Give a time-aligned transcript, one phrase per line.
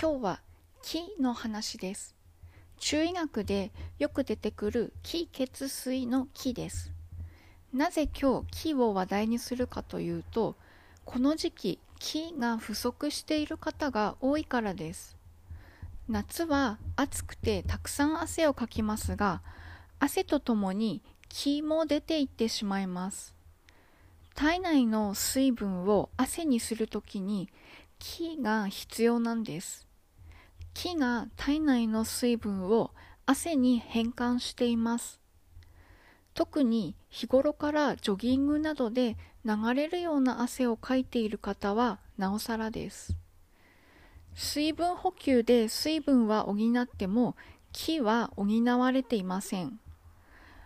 [0.00, 0.40] 今日は
[0.82, 2.16] 気の話です。
[2.78, 3.70] 中医学で
[4.00, 6.90] よく出てくる気血水の気です。
[7.72, 10.56] なぜ今日気を話題にするかというと、
[11.04, 15.16] この時期気が不足している方が多いからです。
[16.08, 19.42] 夏は暑くてたくさん汗をかきますが、
[20.00, 23.32] 汗とともに気も出ていってしまいます。
[24.34, 27.48] 体内の水分を汗にするときに
[28.00, 29.86] 気が必要なんです。
[30.74, 32.90] 気が体内の水分を
[33.26, 35.20] 汗に変換しています。
[36.34, 43.16] 特に日頃からジョギングなどで流れるような汗をかいている方はなおさらです。
[44.34, 47.36] 水分補給で水分は補っても
[47.72, 48.46] 気は補
[48.78, 49.78] われていません。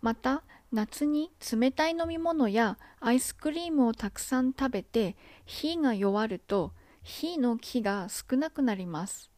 [0.00, 9.29] また夏に冷たい飲み物やアイスクリームをたくさん食べて火が弱ると火の気が少なくなります。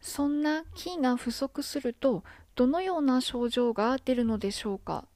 [0.00, 5.06] そんな気が不足するとどのような症状が出るのでしょうか？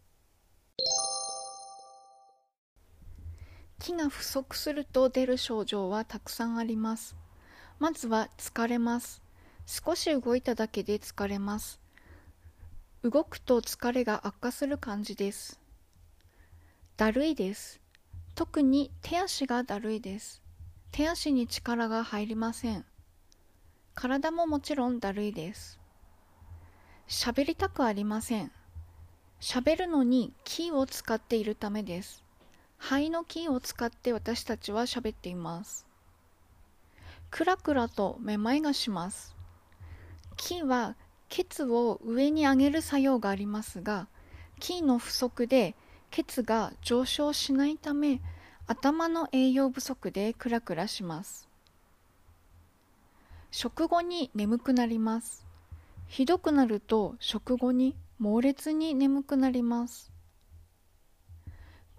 [3.81, 7.17] 気が不足すると出る症状はたくさんあります。
[7.79, 9.23] まずは疲れます。
[9.67, 11.81] 少し動いただけで疲れます。
[13.03, 15.61] 動くと疲れが悪化する感じです。
[16.97, 17.81] だるいです。
[18.35, 20.41] 特に手足がだるいです。
[20.93, 22.85] 手足に力が入りません。
[23.95, 25.79] 体ももちろんだるいです。
[27.09, 28.53] 喋りたくありません。
[29.41, 32.25] 喋るのにキーを使っているためです。
[32.79, 35.87] 肺のキーを使って私たちは喋っています。
[37.31, 39.35] クラクラとめまいがします。
[40.37, 40.97] キーは
[41.29, 44.09] 血を上に上げる作用がありますが
[44.61, 45.75] 筋の不足で
[46.11, 48.21] 血が上昇しないため
[48.67, 51.49] 頭の栄養不足でクラクラします
[53.57, 55.47] 食後に眠くなります
[56.09, 60.13] ひどくなると食後に猛烈に眠くなります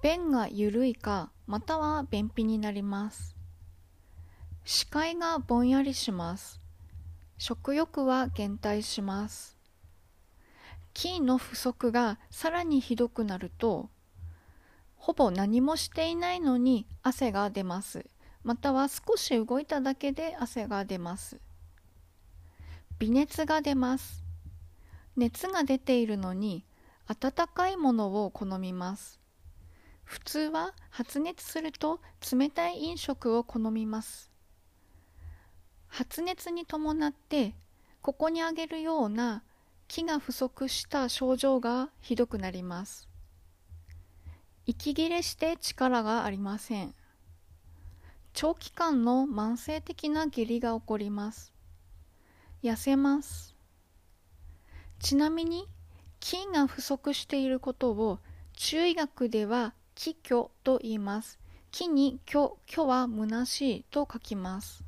[0.03, 3.35] 便が緩いかまたは便秘になります
[4.65, 6.59] 視界がぼんやりします
[7.37, 9.57] 食欲は減退します。
[10.95, 13.89] 筋の不足がさらにひどくなると、
[14.95, 18.05] ほぼ何もしていないのに汗が出ます。
[18.43, 21.37] または少し動いただけで汗が出ます。
[22.99, 24.23] 微熱が出ます。
[25.15, 26.65] 熱が出ているのに
[27.07, 29.19] 温かいものを好みます。
[30.03, 31.99] 普通は発熱すると
[32.31, 34.35] 冷たい飲食を好みます。
[35.87, 37.55] 発熱に伴って
[38.01, 39.43] ここに挙げるような
[39.87, 43.07] 気が不足した症状がひどくなります
[44.65, 46.93] 息切れして力がありません
[48.33, 51.53] 長期間の慢性的な下痢が起こります
[52.69, 53.55] 痩せます。
[54.99, 55.67] ちなみに
[56.19, 58.17] 気が不足していることを
[58.53, 61.39] 中医学では気虚と言います
[61.71, 64.83] 気に虚虚は虚しいと書きます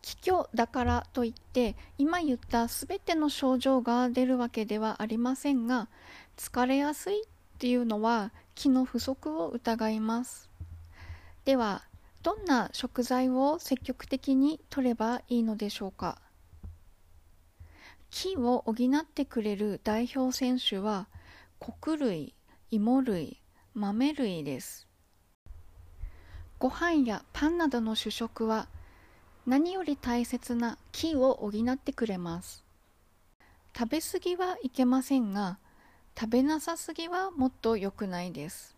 [0.00, 5.88] 気虚だからといって今言った全ての症状が出るわけではありませんが
[6.38, 7.26] 疲れやすいっ
[7.58, 10.48] ていうのは気の不足を疑います。
[11.44, 11.82] では
[12.22, 16.18] どんな食材を積極的に摂ればいいのでしょうか？
[18.10, 21.06] 気を補ってくれる代表選手は
[21.58, 22.34] 穀類、
[22.70, 23.40] 芋類、
[23.74, 24.86] 豆類です。
[26.58, 28.68] ご飯やパンなどの主食は
[29.46, 32.62] 何より大切な気を補ってくれます。
[33.74, 35.58] 食べ過ぎはいけませんが
[36.18, 38.76] 食べなさすぎはもっと良くないです。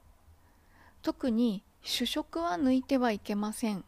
[1.03, 3.85] 特に主食は抜いてはいけません。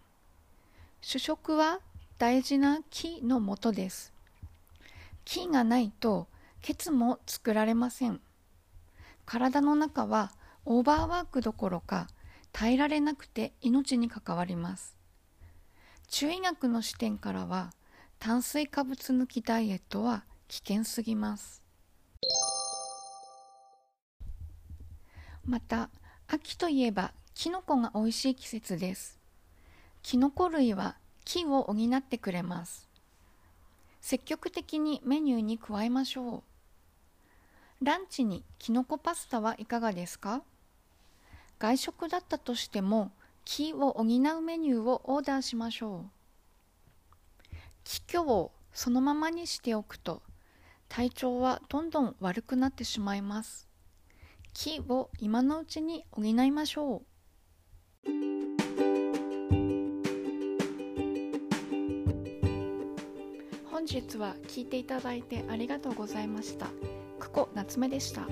[1.01, 1.79] 主食は
[2.19, 4.13] 大事な気のもとです。
[5.25, 6.27] 気がないと
[6.61, 8.21] 血も作られません。
[9.25, 10.33] 体の中は
[10.65, 12.09] オーバーワークどころか
[12.53, 14.97] 耐えられなくて命に関わります。
[16.09, 17.73] 中医学の視点からは
[18.19, 21.63] 炭水化物抜きダイエットは危険すぎます。
[25.45, 25.91] また
[26.27, 29.19] 秋といえばきのこが美味しい季節です。
[30.03, 32.89] きのこ類は気を補ってくれます。
[34.01, 36.45] 積極的にメニューに加えましょ
[37.81, 37.85] う。
[37.85, 40.43] ランチにきのこパスタはいかがですか？
[41.59, 43.11] 外食だったとしても
[43.45, 47.57] 気を補うメニューをオーダーしましょう。
[47.83, 50.23] 気虚をそのままにしておくと
[50.89, 53.69] 体調はどんどん悪くなってしまいます。
[54.53, 57.03] 気を今のうちに補いましょう。
[63.71, 66.69] 本日は聞いていただいてありがとうございました。
[67.21, 68.29] 久保夏目でした。